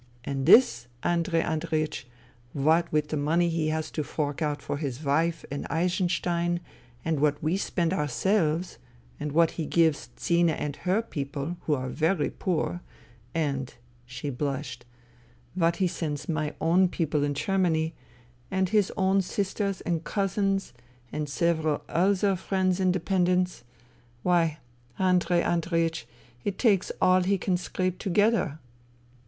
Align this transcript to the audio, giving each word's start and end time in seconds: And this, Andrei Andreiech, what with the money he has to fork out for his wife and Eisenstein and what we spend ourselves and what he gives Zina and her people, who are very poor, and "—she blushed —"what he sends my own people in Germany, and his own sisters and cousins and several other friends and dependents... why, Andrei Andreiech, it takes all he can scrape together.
And 0.23 0.47
this, 0.47 0.87
Andrei 1.03 1.43
Andreiech, 1.43 2.05
what 2.53 2.91
with 2.91 3.09
the 3.09 3.17
money 3.17 3.49
he 3.49 3.67
has 3.67 3.91
to 3.91 4.03
fork 4.03 4.41
out 4.41 4.59
for 4.59 4.77
his 4.77 5.03
wife 5.03 5.45
and 5.51 5.67
Eisenstein 5.69 6.59
and 7.05 7.19
what 7.19 7.43
we 7.43 7.55
spend 7.55 7.93
ourselves 7.93 8.79
and 9.19 9.31
what 9.31 9.51
he 9.51 9.67
gives 9.67 10.09
Zina 10.19 10.53
and 10.53 10.75
her 10.77 11.03
people, 11.03 11.57
who 11.67 11.75
are 11.75 11.87
very 11.87 12.31
poor, 12.31 12.81
and 13.35 13.75
"—she 14.07 14.31
blushed 14.31 14.85
—"what 15.53 15.75
he 15.75 15.85
sends 15.85 16.27
my 16.27 16.55
own 16.59 16.87
people 16.87 17.23
in 17.23 17.35
Germany, 17.35 17.93
and 18.49 18.69
his 18.69 18.91
own 18.97 19.21
sisters 19.21 19.81
and 19.81 20.03
cousins 20.03 20.73
and 21.13 21.29
several 21.29 21.83
other 21.87 22.35
friends 22.35 22.79
and 22.79 22.91
dependents... 22.91 23.63
why, 24.23 24.57
Andrei 24.97 25.43
Andreiech, 25.43 26.05
it 26.43 26.57
takes 26.57 26.91
all 26.99 27.21
he 27.21 27.37
can 27.37 27.55
scrape 27.55 27.99
together. 27.99 28.57